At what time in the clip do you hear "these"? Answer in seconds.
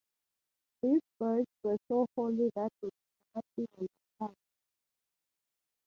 0.81-0.99